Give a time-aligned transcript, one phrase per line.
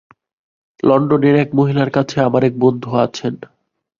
[0.83, 3.33] লণ্ডনের এক মহিলার কাছে আমার এক বন্ধু আছেন।